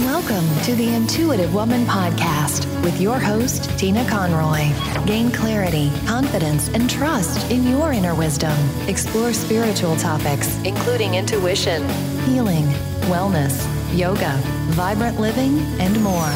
Welcome 0.00 0.48
to 0.64 0.74
the 0.74 0.92
Intuitive 0.92 1.54
Woman 1.54 1.84
Podcast 1.84 2.66
with 2.82 3.00
your 3.00 3.16
host, 3.20 3.70
Tina 3.78 4.04
Conroy. 4.10 4.72
Gain 5.06 5.30
clarity, 5.30 5.92
confidence, 6.04 6.66
and 6.70 6.90
trust 6.90 7.48
in 7.48 7.64
your 7.64 7.92
inner 7.92 8.12
wisdom. 8.12 8.58
Explore 8.88 9.32
spiritual 9.32 9.94
topics, 9.94 10.56
including 10.64 11.14
intuition, 11.14 11.88
healing, 12.24 12.64
wellness, 13.02 13.64
yoga, 13.96 14.36
vibrant 14.72 15.20
living, 15.20 15.60
and 15.78 16.02
more. 16.02 16.32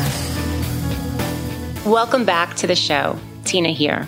Welcome 1.85 2.25
back 2.25 2.55
to 2.59 2.69
the 2.69 2.77
show. 2.77 3.19
Tina 3.43 3.71
here. 3.71 4.07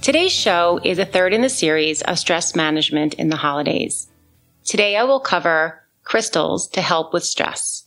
Today's 0.00 0.32
show 0.32 0.80
is 0.82 0.98
a 0.98 1.04
third 1.04 1.34
in 1.34 1.42
the 1.42 1.50
series 1.50 2.00
of 2.00 2.18
stress 2.18 2.56
management 2.56 3.12
in 3.12 3.28
the 3.28 3.36
holidays. 3.36 4.08
Today 4.64 4.96
I 4.96 5.04
will 5.04 5.20
cover 5.20 5.84
crystals 6.04 6.68
to 6.68 6.80
help 6.80 7.12
with 7.12 7.22
stress. 7.22 7.83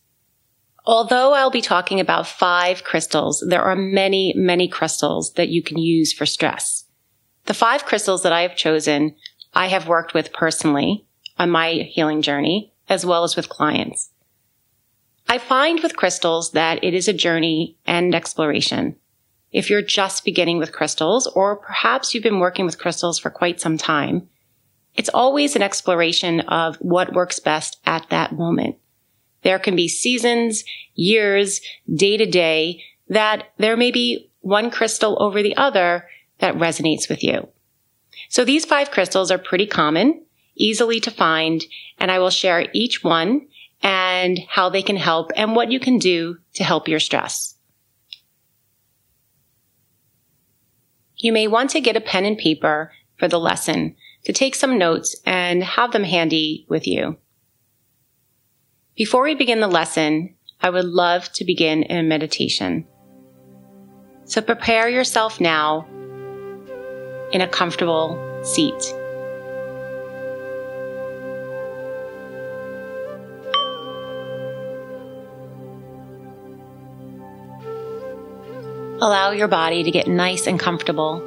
Although 0.88 1.34
I'll 1.34 1.52
be 1.52 1.62
talking 1.62 2.00
about 2.00 2.28
five 2.28 2.86
crystals, 2.86 3.44
there 3.46 3.62
are 3.62 3.76
many, 3.76 4.34
many 4.38 4.70
crystals 4.70 5.34
that 5.34 5.50
you 5.50 5.62
can 5.62 5.78
use 5.78 6.14
for 6.14 6.26
stress. 6.26 6.86
The 7.46 7.54
five 7.54 7.84
crystals 7.84 8.24
that 8.24 8.32
I 8.32 8.44
have 8.44 8.56
chosen, 8.56 9.14
I 9.54 9.68
have 9.68 9.90
worked 9.90 10.14
with 10.14 10.32
personally 10.32 11.06
on 11.38 11.52
my 11.52 11.90
healing 11.92 12.22
journey, 12.22 12.74
as 12.88 13.06
well 13.06 13.26
as 13.26 13.36
with 13.36 13.50
clients. 13.50 14.12
I 15.28 15.40
find 15.40 15.84
with 15.84 15.98
crystals 15.98 16.52
that 16.52 16.82
it 16.82 16.94
is 16.94 17.10
a 17.10 17.14
journey 17.14 17.78
and 17.86 18.16
exploration. 18.16 18.96
If 19.52 19.70
you're 19.70 19.82
just 19.82 20.24
beginning 20.24 20.58
with 20.58 20.72
crystals, 20.72 21.28
or 21.28 21.58
perhaps 21.58 22.14
you've 22.14 22.24
been 22.24 22.40
working 22.40 22.66
with 22.66 22.80
crystals 22.80 23.20
for 23.20 23.30
quite 23.30 23.60
some 23.60 23.78
time, 23.78 24.30
it's 24.96 25.10
always 25.10 25.58
an 25.58 25.62
exploration 25.62 26.40
of 26.42 26.78
what 26.78 27.12
works 27.12 27.40
best 27.40 27.78
at 27.86 28.10
that 28.10 28.32
moment. 28.32 28.78
There 29.48 29.60
can 29.60 29.78
be 29.78 29.88
seasons, 29.88 30.66
years, 30.94 31.62
day 31.96 32.18
to 32.18 32.26
day 32.26 32.84
that 33.08 33.46
there 33.58 33.78
may 33.78 33.92
be 33.92 34.30
one 34.42 34.70
crystal 34.70 35.16
over 35.24 35.42
the 35.42 35.56
other 35.56 36.10
that 36.40 36.56
resonates 36.56 37.08
with 37.08 37.24
you. 37.24 37.48
So 38.28 38.44
these 38.44 38.66
five 38.66 38.92
crystals 38.92 39.32
are 39.32 39.38
pretty 39.38 39.66
common, 39.66 40.26
easily 40.58 41.00
to 41.00 41.12
find, 41.12 41.64
and 41.98 42.12
I 42.12 42.20
will 42.20 42.30
share 42.30 42.68
each 42.74 43.06
one 43.06 43.48
and 43.82 44.38
how 44.50 44.68
they 44.68 44.82
can 44.82 44.98
help 44.98 45.32
and 45.38 45.56
what 45.56 45.72
you 45.72 45.80
can 45.80 45.98
do 45.98 46.40
to 46.56 46.66
help 46.66 46.90
your 46.90 47.00
stress. 47.00 47.56
You 51.16 51.32
may 51.32 51.48
want 51.48 51.70
to 51.70 51.80
get 51.80 51.96
a 51.96 52.02
pen 52.02 52.26
and 52.26 52.38
paper 52.38 52.92
for 53.16 53.30
the 53.30 53.40
lesson 53.40 53.96
to 54.26 54.34
take 54.34 54.56
some 54.56 54.78
notes 54.78 55.16
and 55.26 55.64
have 55.64 55.94
them 55.94 56.04
handy 56.04 56.66
with 56.68 56.86
you. 56.86 57.18
Before 58.98 59.22
we 59.22 59.36
begin 59.36 59.60
the 59.60 59.68
lesson, 59.68 60.34
I 60.60 60.72
would 60.72 60.86
love 60.86 61.32
to 61.34 61.46
begin 61.46 61.84
in 61.84 61.98
a 61.98 62.04
meditation. 62.04 62.88
So 64.26 64.42
prepare 64.42 64.90
yourself 64.90 65.40
now 65.40 65.86
in 67.32 67.42
a 67.42 67.48
comfortable 67.48 68.18
seat. 68.44 68.74
Allow 79.00 79.30
your 79.30 79.48
body 79.48 79.84
to 79.84 79.92
get 79.92 80.08
nice 80.08 80.48
and 80.48 80.60
comfortable 80.60 81.22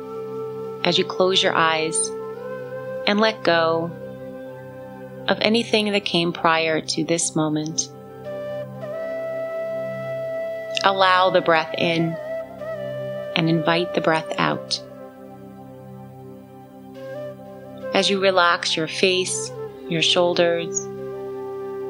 as 0.85 0.98
you 0.98 1.05
close 1.05 1.41
your 1.41 1.55
eyes 1.55 1.97
and 3.07 3.21
let 3.21 3.45
go 3.45 3.93
of 5.29 5.39
anything 5.41 5.93
that 5.93 6.05
came 6.05 6.33
prior 6.33 6.81
to 6.81 7.05
this 7.05 7.37
moment. 7.37 7.89
Allow 10.83 11.31
the 11.31 11.41
breath 11.41 11.75
in 11.77 12.17
and 13.37 13.48
invite 13.48 13.95
the 13.95 14.01
breath 14.01 14.33
out. 14.39 14.83
As 17.95 18.09
you 18.09 18.20
relax 18.20 18.77
your 18.77 18.89
face, 18.89 19.51
your 19.89 20.03
shoulders, 20.03 20.80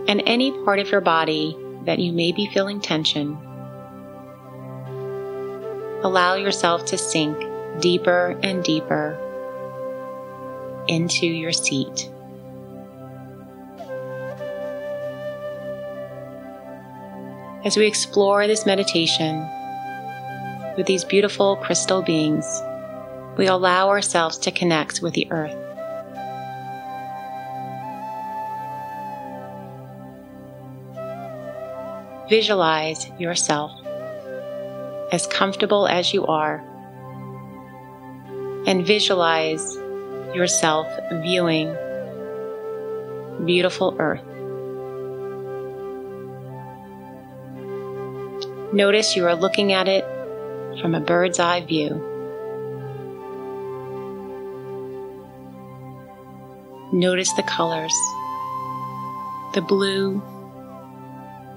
and 0.08 0.22
any 0.26 0.50
part 0.64 0.78
of 0.78 0.90
your 0.90 1.00
body 1.00 1.56
that 1.84 1.98
you 1.98 2.12
may 2.12 2.32
be 2.32 2.46
feeling 2.46 2.80
tension, 2.80 3.38
allow 6.02 6.34
yourself 6.34 6.86
to 6.86 6.98
sink 6.98 7.36
deeper 7.80 8.38
and 8.42 8.64
deeper 8.64 9.18
into 10.88 11.26
your 11.26 11.52
seat. 11.52 12.10
As 17.62 17.76
we 17.76 17.86
explore 17.86 18.46
this 18.46 18.64
meditation 18.64 19.46
with 20.78 20.86
these 20.86 21.04
beautiful 21.04 21.56
crystal 21.56 22.00
beings, 22.00 22.46
we 23.36 23.48
allow 23.48 23.90
ourselves 23.90 24.38
to 24.38 24.50
connect 24.50 25.02
with 25.02 25.12
the 25.12 25.30
earth. 25.30 25.54
Visualize 32.30 33.10
yourself 33.18 33.72
as 35.12 35.26
comfortable 35.26 35.86
as 35.86 36.14
you 36.14 36.24
are 36.26 36.64
and 38.66 38.86
visualize 38.86 39.76
yourself 40.34 40.86
viewing 41.22 41.76
beautiful 43.44 43.96
earth. 43.98 44.29
Notice 48.72 49.16
you 49.16 49.26
are 49.26 49.34
looking 49.34 49.72
at 49.72 49.88
it 49.88 50.04
from 50.80 50.94
a 50.94 51.00
bird's 51.00 51.40
eye 51.40 51.60
view. 51.60 51.90
Notice 56.92 57.32
the 57.32 57.42
colors. 57.42 57.92
The 59.54 59.60
blue 59.60 60.22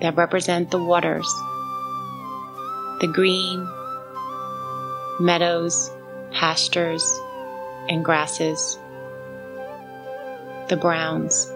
that 0.01 0.15
represent 0.15 0.71
the 0.71 0.83
waters. 0.83 1.27
The 2.99 3.11
green, 3.13 3.67
meadows, 5.19 5.91
pastures, 6.31 7.03
and 7.89 8.03
grasses, 8.03 8.79
the 10.69 10.77
browns, 10.77 11.51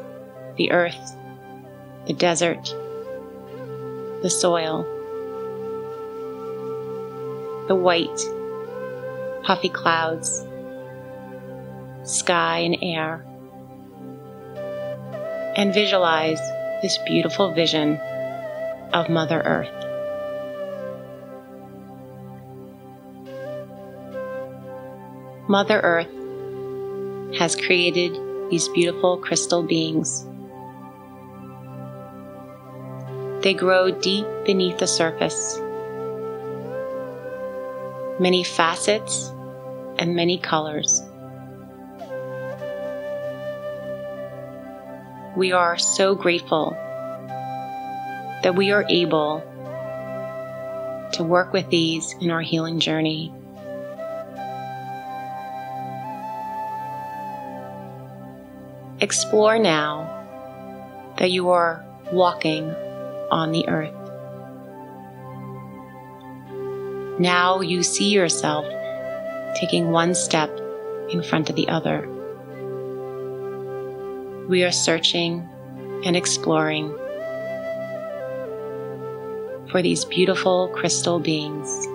the 0.57 0.71
earth, 0.71 1.15
the 2.05 2.13
desert, 2.13 2.75
the 4.21 4.29
soil, 4.29 4.85
the 7.67 7.75
white, 7.75 8.21
puffy 9.43 9.69
clouds, 9.69 10.45
sky 12.03 12.59
and 12.59 12.77
air, 12.81 13.25
and 15.55 15.73
visualize 15.73 16.39
this 16.81 16.97
beautiful 17.05 17.53
vision 17.53 17.97
of 18.93 19.09
Mother 19.09 19.41
Earth. 19.41 19.73
Mother 25.49 25.79
Earth 25.81 27.37
has 27.37 27.55
created 27.55 28.17
these 28.49 28.67
beautiful 28.69 29.17
crystal 29.17 29.63
beings. 29.63 30.25
They 33.43 33.53
grow 33.53 33.91
deep 33.91 34.25
beneath 34.45 34.77
the 34.77 34.87
surface. 34.87 35.59
Many 38.19 38.43
facets 38.43 39.31
and 39.99 40.15
many 40.15 40.37
colors. 40.37 41.03
We 45.35 45.51
are 45.51 45.77
so 45.77 46.15
grateful 46.15 46.71
that 48.43 48.55
we 48.55 48.71
are 48.71 48.85
able 48.89 49.43
to 51.13 51.23
work 51.23 51.53
with 51.53 51.69
these 51.69 52.15
in 52.21 52.31
our 52.31 52.41
healing 52.41 52.79
journey. 52.79 53.33
Explore 58.99 59.59
now 59.59 60.13
that 61.17 61.31
you 61.31 61.49
are 61.49 61.83
walking 62.11 62.69
on 63.31 63.51
the 63.51 63.67
earth. 63.67 63.96
Now 67.19 67.61
you 67.61 67.83
see 67.83 68.09
yourself 68.09 68.65
taking 69.59 69.91
one 69.91 70.13
step 70.15 70.49
in 71.09 71.23
front 71.23 71.49
of 71.49 71.55
the 71.55 71.67
other. 71.69 72.07
We 74.47 74.63
are 74.63 74.71
searching 74.71 75.47
and 76.05 76.15
exploring 76.15 76.89
for 79.71 79.81
these 79.81 80.05
beautiful 80.05 80.69
crystal 80.69 81.19
beings. 81.19 81.87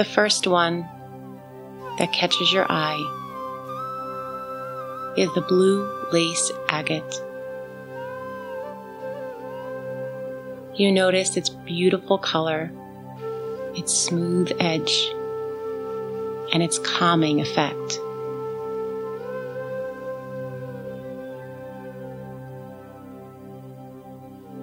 the 0.00 0.04
first 0.06 0.46
one 0.46 0.88
that 1.98 2.10
catches 2.10 2.50
your 2.54 2.64
eye 2.70 2.96
is 5.18 5.28
the 5.34 5.42
blue 5.42 5.86
lace 6.10 6.50
agate. 6.70 7.29
You 10.80 10.90
notice 10.90 11.36
its 11.36 11.50
beautiful 11.50 12.16
color, 12.16 12.72
its 13.74 13.92
smooth 13.92 14.50
edge, 14.58 15.10
and 16.54 16.62
its 16.62 16.78
calming 16.78 17.38
effect. 17.42 18.00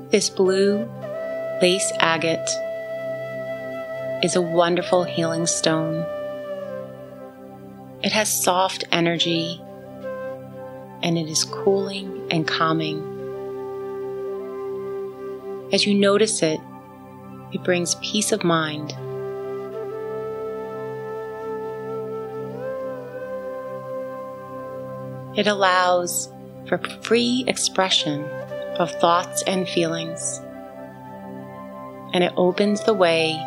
This 0.10 0.32
blue 0.32 0.90
lace 1.62 1.92
agate 2.00 2.50
is 4.24 4.36
a 4.36 4.42
wonderful 4.42 5.04
healing 5.04 5.46
stone. 5.46 6.04
It 8.02 8.12
has 8.12 8.28
soft 8.44 8.86
energy 8.92 9.62
and 11.04 11.16
it 11.16 11.30
is 11.30 11.44
cooling 11.44 12.28
and 12.32 12.48
calming. 12.48 13.17
As 15.70 15.86
you 15.86 15.94
notice 15.94 16.42
it, 16.44 16.62
it 17.52 17.62
brings 17.62 17.96
peace 17.96 18.32
of 18.32 18.46
mind. 18.46 18.92
It 25.38 25.46
allows 25.46 26.32
for 26.70 26.78
free 27.02 27.44
expression 27.48 28.24
of 28.80 28.90
thoughts 29.02 29.44
and 29.46 29.68
feelings, 29.68 30.40
and 32.14 32.24
it 32.24 32.32
opens 32.38 32.86
the 32.86 32.94
way 32.94 33.38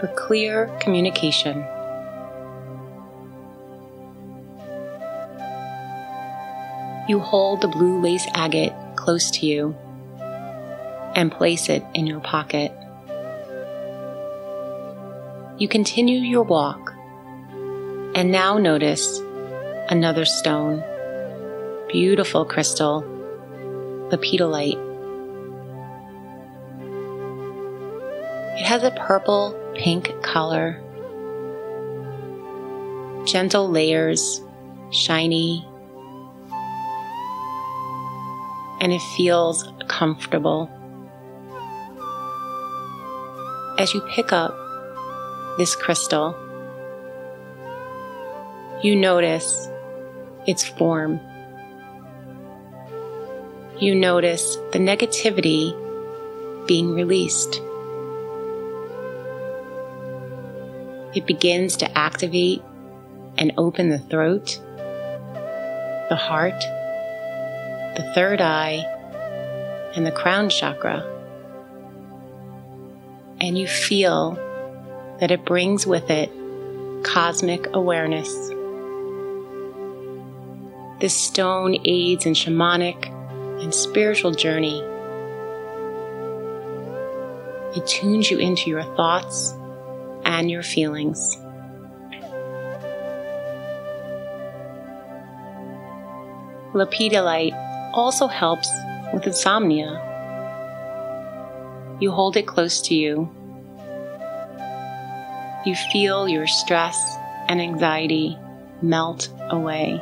for 0.00 0.10
clear 0.16 0.74
communication. 0.80 1.58
You 7.06 7.18
hold 7.18 7.60
the 7.60 7.68
blue 7.68 8.00
lace 8.00 8.26
agate 8.32 8.72
close 8.96 9.30
to 9.32 9.46
you 9.46 9.76
and 11.20 11.30
place 11.30 11.68
it 11.68 11.84
in 11.92 12.06
your 12.06 12.20
pocket. 12.20 12.72
You 15.58 15.68
continue 15.68 16.20
your 16.20 16.44
walk 16.44 16.94
and 18.14 18.32
now 18.32 18.56
notice 18.56 19.20
another 19.90 20.24
stone, 20.24 20.82
beautiful 21.92 22.46
crystal, 22.46 23.02
lepidolite. 24.08 24.80
It 28.58 28.64
has 28.64 28.82
a 28.82 28.90
purple 28.92 29.54
pink 29.74 30.22
color, 30.22 30.80
gentle 33.26 33.68
layers, 33.68 34.40
shiny, 34.90 35.68
and 38.80 38.90
it 38.90 39.02
feels 39.14 39.70
comfortable. 39.86 40.70
As 43.80 43.94
you 43.94 44.02
pick 44.02 44.30
up 44.30 44.54
this 45.56 45.74
crystal, 45.74 46.36
you 48.82 48.94
notice 48.94 49.70
its 50.46 50.62
form. 50.62 51.18
You 53.78 53.94
notice 53.94 54.56
the 54.72 54.78
negativity 54.78 55.72
being 56.66 56.92
released. 56.92 57.58
It 61.14 61.24
begins 61.26 61.78
to 61.78 61.90
activate 61.96 62.62
and 63.38 63.50
open 63.56 63.88
the 63.88 63.98
throat, 63.98 64.60
the 66.10 66.16
heart, 66.20 66.60
the 67.96 68.12
third 68.14 68.42
eye, 68.42 68.84
and 69.96 70.04
the 70.04 70.12
crown 70.12 70.50
chakra. 70.50 71.19
And 73.40 73.56
you 73.56 73.66
feel 73.66 74.34
that 75.20 75.30
it 75.30 75.44
brings 75.44 75.86
with 75.86 76.10
it 76.10 76.30
cosmic 77.04 77.66
awareness. 77.72 78.30
This 81.00 81.14
stone 81.14 81.78
aids 81.84 82.26
in 82.26 82.34
shamanic 82.34 83.08
and 83.62 83.74
spiritual 83.74 84.32
journey. 84.32 84.80
It 87.76 87.86
tunes 87.86 88.30
you 88.30 88.38
into 88.38 88.68
your 88.68 88.82
thoughts 88.82 89.54
and 90.24 90.50
your 90.50 90.62
feelings. 90.62 91.36
Lepidolite 96.74 97.54
also 97.94 98.26
helps 98.26 98.70
with 99.12 99.26
insomnia. 99.26 100.09
You 102.00 102.10
hold 102.10 102.38
it 102.38 102.46
close 102.46 102.80
to 102.82 102.94
you. 102.94 103.30
You 105.66 105.74
feel 105.92 106.26
your 106.26 106.46
stress 106.46 106.96
and 107.46 107.60
anxiety 107.60 108.38
melt 108.80 109.28
away. 109.50 110.00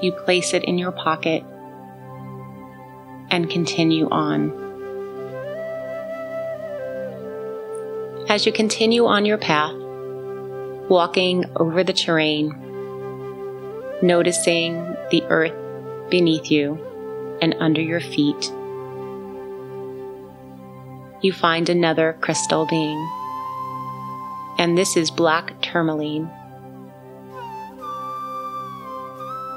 You 0.00 0.12
place 0.12 0.54
it 0.54 0.62
in 0.62 0.78
your 0.78 0.92
pocket 0.92 1.42
and 3.30 3.50
continue 3.50 4.08
on. 4.08 4.52
As 8.28 8.46
you 8.46 8.52
continue 8.52 9.06
on 9.06 9.26
your 9.26 9.38
path, 9.38 9.74
walking 10.88 11.46
over 11.56 11.82
the 11.82 11.92
terrain, 11.92 12.50
noticing 14.02 14.96
the 15.10 15.24
earth 15.24 15.52
beneath 16.08 16.48
you 16.48 16.91
and 17.42 17.54
under 17.58 17.82
your 17.82 18.00
feet. 18.00 18.50
You 21.20 21.32
find 21.32 21.68
another 21.68 22.16
crystal 22.20 22.66
being, 22.66 22.98
and 24.58 24.78
this 24.78 24.96
is 24.96 25.10
black 25.10 25.60
tourmaline. 25.60 26.30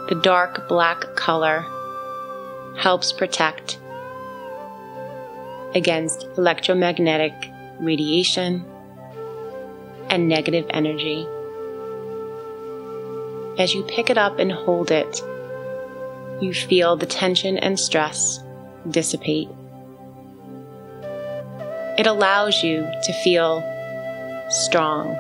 The 0.10 0.20
dark 0.22 0.68
black 0.68 1.16
color 1.16 1.66
helps 2.78 3.12
protect 3.12 3.80
against 5.74 6.24
electromagnetic 6.38 7.34
radiation 7.80 8.66
and 10.10 10.28
negative 10.28 10.66
energy. 10.72 11.28
As 13.58 13.74
you 13.74 13.84
pick 13.84 14.10
it 14.10 14.18
up 14.18 14.40
and 14.40 14.52
hold 14.52 14.92
it, 14.92 15.22
you 16.42 16.54
feel 16.54 16.96
the 16.96 17.06
tension 17.06 17.58
and 17.58 17.80
stress 17.80 18.44
dissipate. 18.90 19.50
It 21.98 22.08
allows 22.08 22.62
you 22.62 22.86
to 23.04 23.14
feel 23.24 23.64
strong, 24.50 25.16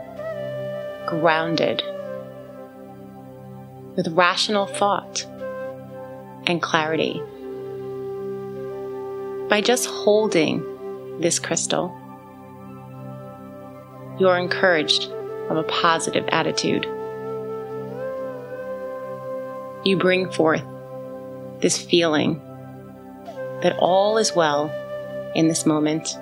grounded, 1.08 1.82
with 3.96 4.10
rational 4.10 4.68
thought 4.68 5.26
and 6.48 6.62
clarity. 6.62 7.22
By 9.48 9.62
just 9.62 9.86
holding 9.88 10.62
this 11.22 11.40
crystal, 11.40 11.96
you're 14.20 14.38
encouraged 14.38 15.06
of 15.50 15.58
a 15.58 15.64
positive 15.64 16.26
attitude. 16.30 16.86
You 19.86 19.98
bring 19.98 20.30
forth 20.32 20.64
this 21.66 21.82
feeling 21.82 22.40
that 23.64 23.76
all 23.80 24.20
is 24.20 24.36
well 24.36 24.72
in 25.34 25.48
this 25.48 25.66
moment. 25.66 26.16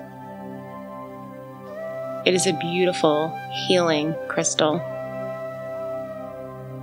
It 2.24 2.32
is 2.32 2.46
a 2.46 2.54
beautiful, 2.54 3.28
healing 3.68 4.14
crystal, 4.26 4.80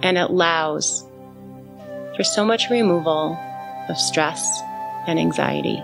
and 0.03 0.15
it 0.15 0.29
allows 0.29 1.03
for 2.15 2.23
so 2.23 2.45
much 2.45 2.69
removal 2.69 3.35
of 3.89 3.97
stress 3.97 4.61
and 5.07 5.17
anxiety. 5.17 5.81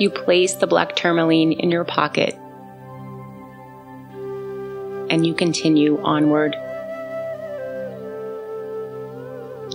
You 0.00 0.10
place 0.10 0.54
the 0.54 0.66
black 0.66 0.96
tourmaline 0.96 1.52
in 1.52 1.70
your 1.70 1.84
pocket 1.84 2.34
and 5.08 5.24
you 5.24 5.34
continue 5.34 6.02
onward. 6.02 6.56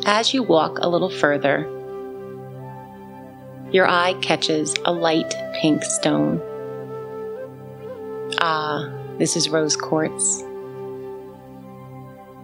As 0.10 0.34
you 0.34 0.42
walk 0.42 0.80
a 0.80 0.88
little 0.88 1.10
further, 1.10 1.68
your 3.74 3.86
eye 3.90 4.14
catches 4.22 4.74
a 4.86 4.94
light 4.94 5.36
pink 5.60 5.84
stone. 5.84 6.42
Ah, 8.40 8.90
this 9.18 9.36
is 9.36 9.50
rose 9.50 9.76
quartz. 9.76 10.44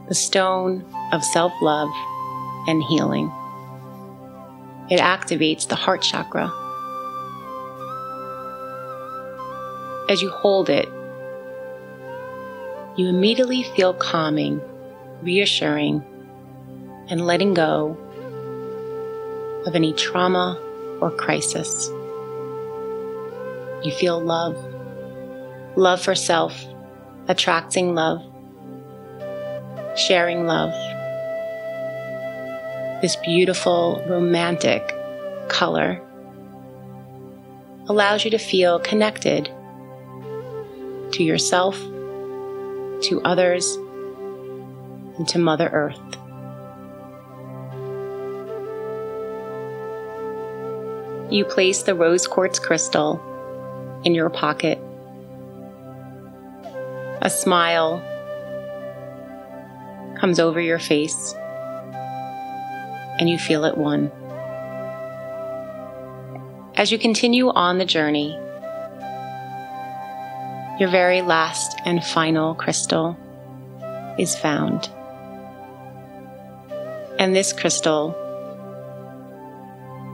The 0.10 0.14
stone 0.14 0.84
of 1.14 1.24
self 1.24 1.54
love 1.62 1.88
and 2.68 2.84
healing. 2.84 3.32
It 4.92 5.00
activates 5.00 5.66
the 5.66 5.76
heart 5.76 6.02
chakra. 6.02 6.52
As 10.10 10.22
you 10.22 10.30
hold 10.30 10.70
it, 10.70 10.90
you 12.98 13.08
immediately 13.08 13.64
feel 13.64 13.94
calming, 13.94 14.60
reassuring, 15.22 16.04
and 17.10 17.26
letting 17.26 17.54
go 17.54 17.98
of 19.66 19.76
any 19.76 19.94
trauma 19.94 20.60
or 21.02 21.12
crisis. 21.12 21.90
You 23.84 23.92
feel 23.92 24.22
love, 24.22 24.58
love 25.76 26.02
for 26.02 26.16
self, 26.16 26.56
attracting 27.28 27.96
love, 27.96 28.22
sharing 29.98 30.46
love. 30.46 30.72
This 33.02 33.16
beautiful, 33.18 34.04
romantic 34.08 34.96
color 35.50 36.02
allows 37.88 38.24
you 38.24 38.32
to 38.32 38.38
feel 38.38 38.80
connected 38.80 39.50
to 41.12 41.24
yourself, 41.24 41.78
to 41.78 43.22
others, 43.26 43.76
and 45.18 45.28
to 45.28 45.38
Mother 45.38 45.70
Earth. 45.70 46.00
You 51.30 51.46
place 51.46 51.84
the 51.84 51.96
rose 51.96 52.28
quartz 52.28 52.60
crystal 52.60 53.22
in 54.04 54.14
your 54.14 54.30
pocket. 54.30 54.80
A 57.22 57.30
smile 57.30 58.02
comes 60.20 60.40
over 60.40 60.60
your 60.62 60.80
face, 60.80 61.34
and 63.20 63.30
you 63.30 63.38
feel 63.38 63.66
it 63.66 63.78
one. 63.78 64.12
As 66.76 66.92
you 66.92 66.98
continue 66.98 67.50
on 67.50 67.78
the 67.78 67.86
journey, 67.86 68.38
your 70.80 70.90
very 70.90 71.22
last 71.22 71.80
and 71.86 72.04
final 72.04 72.56
crystal 72.56 73.18
is 74.18 74.36
found. 74.36 74.90
And 77.20 77.36
this 77.36 77.54
crystal 77.54 78.16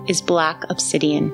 is 0.09 0.23
black 0.23 0.63
obsidian. 0.71 1.29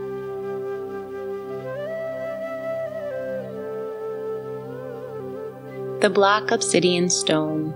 The 6.02 6.10
black 6.10 6.52
obsidian 6.52 7.10
stone 7.10 7.74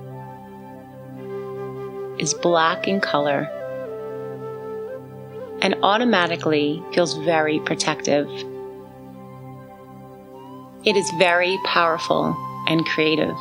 is 2.19 2.33
black 2.33 2.85
in 2.85 2.99
color 2.99 3.47
and 5.61 5.73
automatically 5.83 6.83
feels 6.93 7.13
very 7.19 7.59
protective. 7.61 8.27
It 10.83 10.97
is 10.97 11.09
very 11.17 11.57
powerful 11.63 12.35
and 12.67 12.85
creative. 12.85 13.37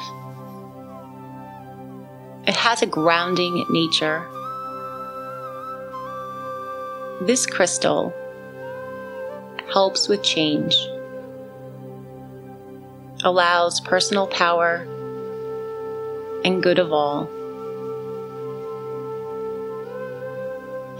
It 2.47 2.55
has 2.55 2.83
a 2.83 2.87
grounding 2.87 3.67
nature. 3.69 4.25
This 7.29 7.45
crystal 7.45 8.15
helps 9.71 10.09
with 10.09 10.23
change, 10.23 10.75
allows 13.23 13.81
personal 13.81 14.27
power 14.27 14.87
and 16.43 16.63
good 16.63 16.79
of 16.79 16.91
all. 16.91 17.25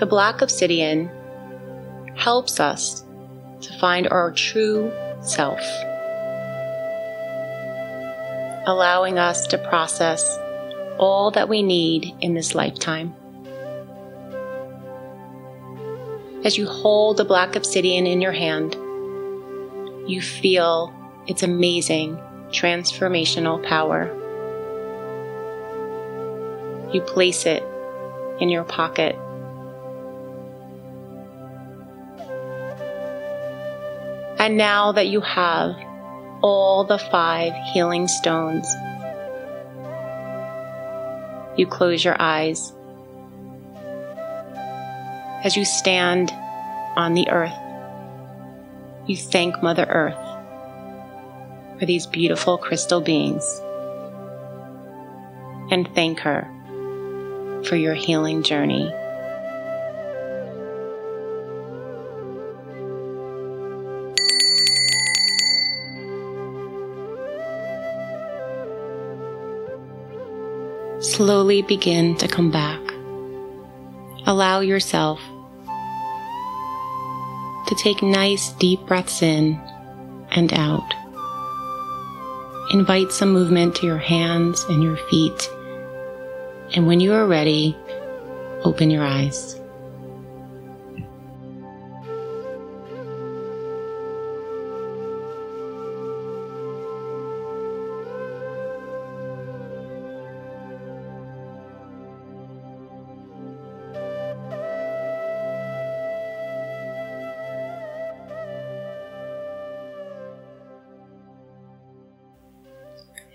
The 0.01 0.05
black 0.05 0.43
obsidian 0.43 1.11
helps 2.15 2.61
us 2.61 3.03
to 3.63 3.79
find 3.79 4.07
our 4.09 4.31
true 4.31 4.93
self, 5.23 5.63
allowing 8.67 9.19
us 9.19 9.47
to 9.47 9.57
process 9.57 10.39
all 10.99 11.31
that 11.31 11.49
we 11.49 11.63
need 11.63 12.15
in 12.21 12.35
this 12.35 12.55
lifetime. 12.55 13.15
As 16.45 16.57
you 16.57 16.67
hold 16.67 17.17
the 17.17 17.25
black 17.25 17.57
obsidian 17.57 18.07
in 18.07 18.21
your 18.21 18.33
hand, 18.33 18.75
you 20.09 20.21
feel 20.23 20.95
its 21.27 21.43
amazing 21.43 22.17
transformational 22.51 23.63
power. 23.67 24.15
You 26.93 27.01
place 27.03 27.45
it 27.45 27.63
in 28.41 28.49
your 28.49 28.65
pocket 28.65 29.17
And 34.39 34.57
now 34.57 34.93
that 34.93 35.09
you 35.09 35.21
have 35.21 35.75
all 36.43 36.85
the 36.85 36.97
five 36.97 37.53
healing 37.73 38.07
stones, 38.07 38.67
you 41.57 41.67
close 41.67 42.05
your 42.05 42.17
eyes 42.21 42.73
as 45.45 45.57
you 45.57 45.65
stand 45.65 46.31
on 46.97 47.15
the 47.15 47.29
earth. 47.31 47.53
You 49.07 49.17
thank 49.17 49.63
Mother 49.63 49.87
Earth 49.89 51.79
for 51.79 51.87
these 51.87 52.07
beautiful 52.07 52.59
crystal 52.59 53.01
beings 53.01 53.45
and 55.71 55.89
thank 55.95 56.21
her 56.21 56.43
for 57.65 57.77
your 57.77 57.95
healing 57.95 58.43
journey. 58.43 58.93
slowly 71.19 71.63
begin 71.63 72.15
to 72.17 72.29
come 72.29 72.49
back. 72.49 72.81
Allow 74.27 74.61
yourself 74.61 75.21
to 77.69 77.75
take 77.75 78.03
nice 78.03 78.53
deep 78.55 78.81
breaths 78.87 79.23
in 79.23 79.61
and 80.31 80.53
out. 80.55 80.95
Invite 82.73 83.13
some 83.13 83.33
movement 83.33 83.77
to 83.77 83.87
your 83.87 83.99
hands 83.99 84.65
and 84.69 84.83
your 84.83 84.97
feet. 85.09 85.51
And 86.75 86.87
when 86.87 87.01
you 87.01 87.13
are 87.13 87.27
ready, 87.27 87.77
open 88.65 88.91
your 88.91 89.05
eyes. 89.05 89.59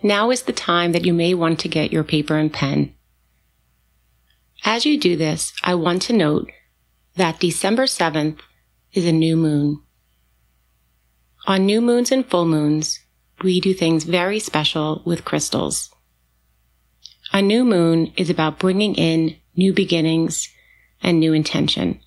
Now 0.03 0.31
is 0.31 0.43
the 0.43 0.53
time 0.53 0.91
that 0.91 1.05
you 1.05 1.13
may 1.13 1.33
want 1.33 1.60
to 1.60 1.67
get 1.67 1.91
your 1.91 2.03
paper 2.03 2.36
and 2.36 2.51
pen. 2.51 2.93
As 4.65 4.86
you 4.86 5.00
do 5.00 5.15
this, 5.15 5.53
I 5.63 5.75
want 5.75 6.01
to 6.03 6.13
note 6.13 6.50
that 7.15 7.39
December 7.39 7.83
7th 7.83 8.39
is 8.93 9.05
a 9.05 9.12
new 9.12 9.36
moon. 9.36 9.81
On 11.45 11.65
new 11.65 11.81
moons 11.81 12.12
and 12.12 12.25
full 12.25 12.45
moons, 12.45 13.00
we 13.43 13.60
do 13.60 13.74
things 13.74 14.05
very 14.05 14.39
special 14.39 15.01
with 15.05 15.25
crystals. 15.25 15.89
A 17.33 17.41
new 17.41 17.65
moon 17.65 18.13
is 18.15 18.29
about 18.29 18.60
bringing 18.60 18.95
in 18.95 19.36
new 19.55 19.74
beginnings 19.74 20.50
and 21.01 21.19
new 21.19 21.33
intention. 21.33 22.00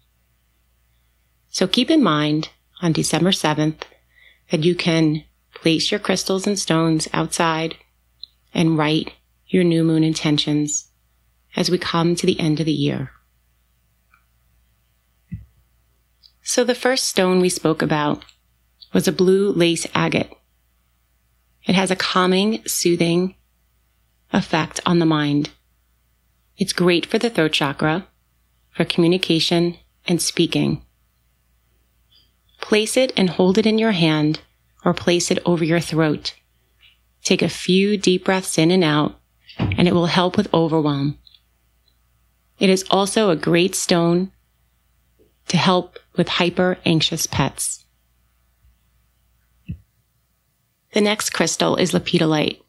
So 1.49 1.67
keep 1.67 1.91
in 1.91 2.03
mind 2.03 2.51
on 2.81 2.93
December 2.93 3.31
7th 3.31 3.83
that 4.51 4.65
you 4.65 4.75
can 4.75 5.25
place 5.55 5.91
your 5.91 6.01
crystals 6.01 6.47
and 6.47 6.59
stones 6.59 7.09
outside 7.13 7.77
and 8.57 8.79
write 8.79 9.13
your 9.47 9.63
new 9.63 9.85
moon 9.85 10.03
intentions 10.03 10.91
as 11.55 11.71
we 11.71 11.79
come 11.79 12.17
to 12.17 12.27
the 12.27 12.41
end 12.41 12.59
of 12.59 12.67
the 12.67 12.73
year. 12.73 13.13
So 16.43 16.65
the 16.65 16.75
first 16.75 17.07
stone 17.07 17.41
we 17.41 17.51
spoke 17.51 17.83
about 17.83 18.25
was 18.93 19.07
a 19.07 19.13
blue 19.13 19.53
lace 19.53 19.87
agate. 19.95 20.33
It 21.67 21.75
has 21.75 21.91
a 21.91 21.97
calming, 21.97 22.67
soothing 22.67 23.35
effect 24.33 24.81
on 24.87 25.01
the 25.01 25.07
mind. 25.07 25.51
It's 26.57 26.73
great 26.73 27.05
for 27.05 27.19
the 27.19 27.29
throat 27.29 27.53
chakra, 27.53 28.07
for 28.71 28.85
communication 28.85 29.77
and 30.07 30.23
speaking. 30.23 30.83
Place 32.61 32.97
it 32.97 33.13
and 33.17 33.29
hold 33.29 33.59
it 33.59 33.67
in 33.67 33.79
your 33.79 33.93
hand 33.93 34.41
or 34.83 34.95
place 34.95 35.31
it 35.31 35.41
over 35.45 35.65
your 35.65 35.81
throat 35.81 36.35
Take 37.27 37.43
a 37.43 37.49
few 37.49 37.97
deep 37.97 38.27
breaths 38.27 38.57
in 38.57 38.71
and 38.71 38.85
out, 38.85 39.19
and 39.59 39.89
it 39.89 39.95
will 39.95 40.07
help 40.07 40.37
with 40.37 40.55
overwhelm. 40.55 41.19
It 42.61 42.71
is 42.71 42.85
also 42.89 43.31
a 43.31 43.35
great 43.35 43.75
stone 43.75 44.31
to 45.49 45.57
help 45.57 45.99
with 46.15 46.29
hyper 46.29 46.79
anxious 46.87 47.27
pets. 47.27 47.85
The 50.93 51.01
next 51.01 51.31
crystal 51.31 51.75
is 51.75 51.91
lepidolite. 51.91 52.61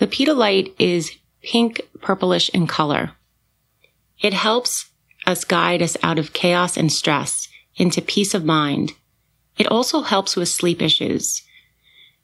Lepidolite 0.00 0.72
is 0.78 1.10
pink 1.42 1.80
purplish 2.00 2.48
in 2.50 2.68
color. 2.68 3.10
It 4.20 4.34
helps 4.34 4.88
us 5.26 5.42
guide 5.42 5.82
us 5.82 5.96
out 6.04 6.20
of 6.20 6.32
chaos 6.32 6.76
and 6.76 6.92
stress 6.92 7.48
into 7.74 8.00
peace 8.00 8.34
of 8.34 8.44
mind. 8.44 8.92
It 9.58 9.66
also 9.66 10.02
helps 10.02 10.36
with 10.36 10.48
sleep 10.48 10.80
issues. 10.80 11.42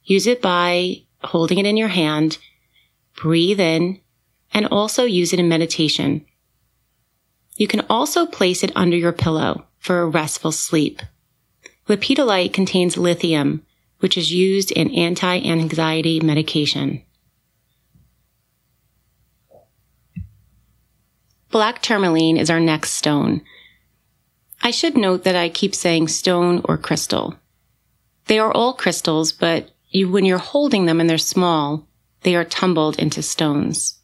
Use 0.05 0.29
it 0.29 0.41
by 0.41 1.07
holding 1.25 1.59
it 1.59 1.67
in 1.67 1.77
your 1.77 1.89
hand, 1.89 2.39
breathe 3.17 3.61
in, 3.61 4.01
and 4.53 4.67
also 4.67 5.05
use 5.05 5.33
it 5.33 5.41
in 5.41 5.49
meditation. 5.49 6.25
You 7.57 7.67
can 7.67 7.85
also 7.89 8.27
place 8.27 8.63
it 8.63 8.73
under 8.75 8.97
your 8.97 9.13
pillow 9.13 9.67
for 9.79 10.01
a 10.01 10.07
restful 10.07 10.53
sleep. 10.53 11.03
Lepidolite 11.89 12.53
contains 12.53 12.97
lithium, 12.97 13.65
which 13.99 14.17
is 14.17 14.33
used 14.33 14.71
in 14.71 14.91
anti-anxiety 14.95 16.21
medication. 16.21 17.03
Black 21.51 21.83
tourmaline 21.83 22.39
is 22.39 22.49
our 22.49 22.61
next 22.61 22.93
stone. 22.93 23.43
I 24.63 24.71
should 24.71 24.97
note 24.97 25.25
that 25.25 25.37
I 25.37 25.49
keep 25.49 25.75
saying 25.75 26.09
stone 26.09 26.63
or 26.65 26.79
crystal. 26.79 27.37
They 28.27 28.39
are 28.39 28.53
all 28.53 28.73
crystals, 28.73 29.33
but 29.33 29.72
you, 29.93 30.11
when 30.11 30.25
you're 30.25 30.39
holding 30.39 30.87
them 30.87 31.01
and 31.01 31.09
they're 31.09 31.19
small, 31.19 31.87
they 32.23 32.35
are 32.35 32.45
tumbled 32.45 32.99
into 32.99 33.23
stones. 33.23 33.99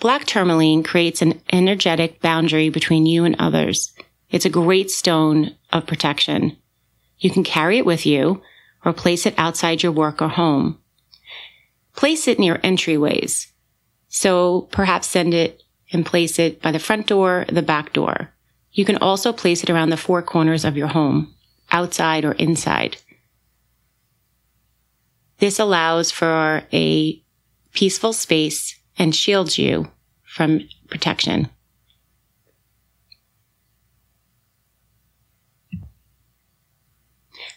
Black 0.00 0.24
tourmaline 0.24 0.82
creates 0.82 1.22
an 1.22 1.40
energetic 1.52 2.20
boundary 2.20 2.68
between 2.68 3.06
you 3.06 3.24
and 3.24 3.36
others. 3.38 3.92
It's 4.30 4.44
a 4.44 4.50
great 4.50 4.90
stone 4.90 5.54
of 5.72 5.86
protection. 5.86 6.56
You 7.18 7.30
can 7.30 7.44
carry 7.44 7.78
it 7.78 7.86
with 7.86 8.04
you 8.04 8.42
or 8.84 8.92
place 8.92 9.26
it 9.26 9.34
outside 9.38 9.82
your 9.82 9.92
work 9.92 10.20
or 10.20 10.28
home. 10.28 10.78
Place 11.94 12.26
it 12.26 12.38
near 12.38 12.56
entryways. 12.58 13.48
So 14.08 14.62
perhaps 14.72 15.06
send 15.06 15.34
it 15.34 15.62
and 15.92 16.04
place 16.04 16.38
it 16.38 16.60
by 16.60 16.72
the 16.72 16.78
front 16.78 17.06
door, 17.06 17.44
the 17.48 17.62
back 17.62 17.92
door. 17.92 18.32
You 18.72 18.84
can 18.84 18.96
also 18.96 19.32
place 19.32 19.62
it 19.62 19.70
around 19.70 19.90
the 19.90 19.96
four 19.96 20.22
corners 20.22 20.64
of 20.64 20.76
your 20.76 20.88
home, 20.88 21.34
outside 21.70 22.24
or 22.24 22.32
inside. 22.32 22.96
This 25.42 25.58
allows 25.58 26.12
for 26.12 26.62
a 26.72 27.20
peaceful 27.74 28.12
space 28.12 28.78
and 28.96 29.12
shields 29.12 29.58
you 29.58 29.90
from 30.22 30.68
protection. 30.88 31.48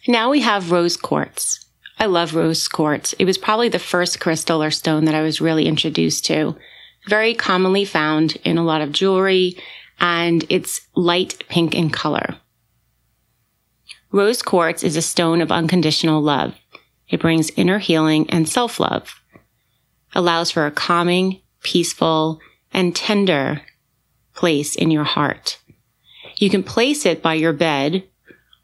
Now 0.08 0.32
we 0.32 0.42
have 0.42 0.72
rose 0.72 0.98
quartz. 0.98 1.64
I 2.00 2.08
love 2.08 2.34
rose 2.34 2.68
quartz. 2.68 3.14
It 3.20 3.26
was 3.26 3.38
probably 3.38 3.70
the 3.70 3.78
first 3.78 4.20
crystal 4.20 4.64
or 4.64 4.72
stone 4.72 5.06
that 5.06 5.14
I 5.14 5.22
was 5.22 5.40
really 5.40 5.68
introduced 5.68 6.26
to. 6.26 6.56
Very 7.08 7.36
commonly 7.36 7.86
found 7.86 8.36
in 8.38 8.58
a 8.58 8.66
lot 8.66 8.82
of 8.82 8.94
jewelry 8.94 9.58
and 10.00 10.44
it's 10.50 10.82
light 10.96 11.44
pink 11.50 11.76
in 11.76 11.92
color. 11.92 12.36
Rose 14.12 14.42
quartz 14.42 14.82
is 14.82 14.98
a 14.98 15.04
stone 15.04 15.40
of 15.40 15.52
unconditional 15.52 16.20
love. 16.20 16.56
It 17.10 17.20
brings 17.20 17.52
inner 17.52 17.80
healing 17.80 18.30
and 18.30 18.48
self 18.48 18.80
love, 18.80 19.22
allows 20.14 20.52
for 20.52 20.66
a 20.66 20.72
calming, 20.72 21.42
peaceful, 21.62 22.40
and 22.74 22.96
tender 22.96 23.62
place 24.34 24.76
in 24.76 24.92
your 24.92 25.04
heart. 25.04 25.60
You 26.38 26.50
can 26.50 26.64
place 26.64 27.06
it 27.06 27.22
by 27.22 27.36
your 27.36 27.54
bed 27.54 28.04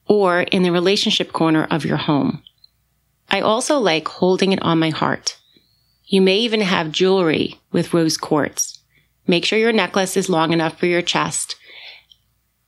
or 0.06 0.42
in 0.42 0.64
the 0.64 0.72
relationship 0.72 1.32
corner 1.32 1.66
of 1.72 1.86
your 1.86 1.98
home. 1.98 2.44
I 3.30 3.40
also 3.40 3.78
like 3.80 4.08
holding 4.08 4.52
it 4.52 4.62
on 4.62 4.80
my 4.80 4.90
heart. 4.90 5.38
You 6.06 6.22
may 6.22 6.40
even 6.40 6.60
have 6.60 6.92
jewelry 6.92 7.62
with 7.72 7.94
rose 7.94 8.18
quartz. 8.18 8.80
Make 9.26 9.46
sure 9.46 9.58
your 9.58 9.72
necklace 9.72 10.18
is 10.18 10.28
long 10.28 10.52
enough 10.52 10.78
for 10.78 10.88
your 10.88 11.02
chest, 11.02 11.56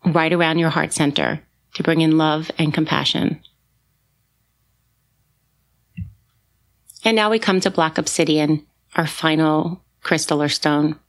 right 0.06 0.32
around 0.32 0.60
your 0.60 0.70
heart 0.70 0.94
center 0.94 1.42
to 1.74 1.84
bring 1.84 2.00
in 2.00 2.18
love 2.18 2.50
and 2.58 2.74
compassion. 2.74 3.42
And 7.04 7.16
now 7.16 7.30
we 7.30 7.40
come 7.40 7.60
to 7.62 7.72
black 7.72 7.98
obsidian, 7.98 8.66
our 8.96 9.08
final 9.08 9.84
crystal 10.02 10.42
or 10.42 10.50
stone. 10.50 11.00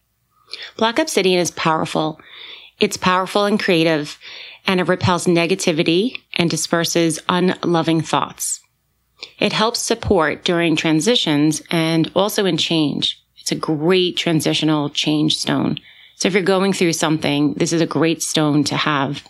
Black 0.76 0.98
obsidian 0.98 1.40
is 1.40 1.50
powerful. 1.50 2.20
It's 2.80 2.96
powerful 2.96 3.44
and 3.44 3.61
creative, 3.61 4.18
and 4.66 4.80
it 4.80 4.88
repels 4.88 5.26
negativity 5.26 6.20
and 6.35 6.50
disperses 6.50 7.20
unloving 7.28 8.00
thoughts. 8.00 8.61
It 9.38 9.52
helps 9.52 9.80
support 9.80 10.44
during 10.44 10.76
transitions 10.76 11.62
and 11.70 12.11
also 12.14 12.44
in 12.44 12.57
change. 12.57 13.22
It's 13.38 13.52
a 13.52 13.57
great 13.57 14.16
transitional 14.16 14.90
change 14.90 15.37
stone. 15.37 15.78
So 16.16 16.28
if 16.28 16.35
you're 16.35 16.42
going 16.42 16.72
through 16.72 16.94
something, 16.94 17.54
this 17.54 17.72
is 17.72 17.80
a 17.80 17.87
great 17.87 18.22
stone 18.22 18.64
to 18.64 18.76
have. 18.76 19.22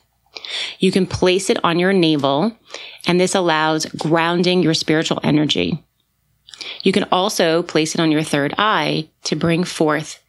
You 0.79 0.93
can 0.93 1.07
place 1.07 1.51
it 1.51 1.63
on 1.65 1.79
your 1.79 1.93
navel, 1.93 2.57
and 3.07 3.21
this 3.21 3.35
allows 3.35 3.87
grounding 3.87 4.63
your 4.63 4.75
spiritual 4.75 5.21
energy. 5.23 5.83
You 6.83 6.93
can 6.93 7.05
also 7.05 7.63
place 7.63 7.95
it 7.95 8.01
on 8.01 8.13
your 8.13 8.23
third 8.23 8.55
eye 8.59 9.09
to 9.25 9.37
bring 9.37 9.65
forth 9.65 10.21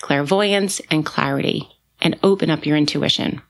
clairvoyance 0.00 0.80
and 0.90 1.06
clarity 1.06 1.68
and 2.00 2.18
open 2.22 2.50
up 2.50 2.66
your 2.66 2.76
intuition. 2.76 3.40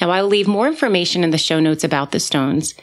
Now, 0.00 0.10
I 0.10 0.22
will 0.22 0.28
leave 0.28 0.48
more 0.48 0.66
information 0.66 1.22
in 1.22 1.30
the 1.30 1.38
show 1.38 1.60
notes 1.60 1.84
about 1.84 2.10
the 2.10 2.20
stones. 2.20 2.74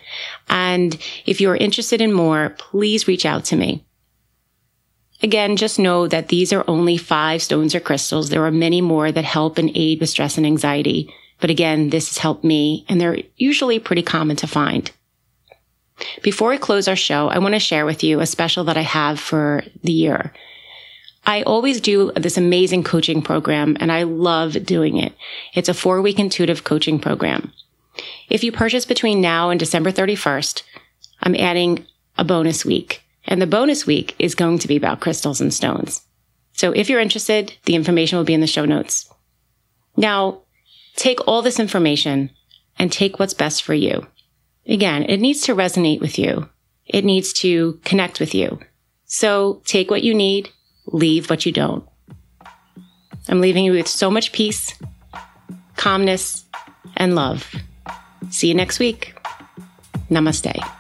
And 0.50 0.98
if 1.26 1.42
you 1.42 1.50
are 1.50 1.58
interested 1.58 2.02
in 2.02 2.14
more, 2.14 2.56
please 2.58 3.08
reach 3.08 3.26
out 3.26 3.46
to 3.46 3.56
me. 3.56 3.86
Again, 5.22 5.58
just 5.58 5.80
know 5.80 6.08
that 6.08 6.30
these 6.30 6.54
are 6.54 6.64
only 6.68 6.96
five 6.96 7.42
stones 7.42 7.76
or 7.76 7.82
crystals. 7.82 8.30
There 8.30 8.46
are 8.46 8.52
many 8.52 8.80
more 8.80 9.12
that 9.12 9.26
help 9.26 9.58
and 9.58 9.72
aid 9.76 10.00
with 10.00 10.10
stress 10.10 10.38
and 10.38 10.46
anxiety. 10.46 11.14
But 11.42 11.50
again, 11.50 11.90
this 11.90 12.08
has 12.10 12.18
helped 12.18 12.44
me 12.44 12.86
and 12.88 13.00
they're 13.00 13.18
usually 13.36 13.80
pretty 13.80 14.04
common 14.04 14.38
to 14.38 14.48
find. 14.48 14.90
Before 16.22 16.52
I 16.52 16.58
close 16.58 16.88
our 16.88 16.96
show, 16.96 17.28
I 17.28 17.40
want 17.40 17.56
to 17.56 17.60
share 17.60 17.86
with 17.86 18.04
you 18.04 18.20
a 18.20 18.26
special 18.26 18.64
that 18.66 18.78
I 18.78 18.82
have 18.82 19.20
for 19.20 19.64
the 19.84 19.92
year. 19.92 20.34
I 21.26 21.44
always 21.44 21.82
do 21.82 22.12
this 22.16 22.38
amazing 22.38 22.84
coaching 22.84 23.22
program 23.22 23.78
and 23.80 23.92
I 23.92 24.04
love 24.04 24.66
doing 24.66 24.98
it. 24.98 25.14
It's 25.54 25.70
a 25.70 25.74
four 25.74 26.02
week 26.02 26.20
intuitive 26.20 26.64
coaching 26.64 27.00
program. 27.00 27.52
If 28.30 28.44
you 28.44 28.52
purchase 28.52 28.86
between 28.86 29.22
now 29.22 29.50
and 29.50 29.60
December 29.60 29.92
31st, 29.92 30.64
I'm 31.22 31.36
adding 31.36 31.86
a 32.18 32.24
bonus 32.24 32.66
week 32.66 33.04
and 33.26 33.42
the 33.42 33.48
bonus 33.48 33.86
week 33.86 34.16
is 34.18 34.36
going 34.36 34.60
to 34.60 34.68
be 34.68 34.76
about 34.76 35.02
crystals 35.02 35.42
and 35.42 35.54
stones. 35.54 36.02
So 36.54 36.72
if 36.72 36.90
you're 36.90 37.00
interested, 37.00 37.54
the 37.66 37.76
information 37.76 38.18
will 38.18 38.26
be 38.26 38.34
in 38.34 38.42
the 38.42 38.48
show 38.48 38.66
notes. 38.66 39.10
Now, 39.96 40.42
take 40.96 41.26
all 41.28 41.42
this 41.42 41.60
information 41.60 42.32
and 42.78 42.92
take 42.92 43.20
what's 43.20 43.34
best 43.34 43.64
for 43.64 43.74
you. 43.74 44.08
Again, 44.70 45.04
it 45.04 45.18
needs 45.18 45.42
to 45.42 45.56
resonate 45.56 46.00
with 46.00 46.18
you. 46.18 46.48
It 46.86 47.04
needs 47.04 47.34
to 47.34 47.82
connect 47.84 48.22
with 48.22 48.34
you. 48.34 48.60
So 49.06 49.62
take 49.66 49.92
what 49.92 50.04
you 50.04 50.14
need 50.14 50.50
leave 50.92 51.30
what 51.30 51.46
you 51.46 51.52
don't. 51.52 51.84
I'm 53.28 53.42
leaving 53.42 53.66
you 53.66 53.74
with 53.74 53.88
so 53.88 54.10
much 54.10 54.32
peace, 54.32 54.74
calmness, 55.76 56.46
and 56.98 57.16
love. 57.16 57.54
See 58.30 58.48
you 58.48 58.56
next 58.56 58.80
week. 58.80 59.16
Namaste. 60.10 60.79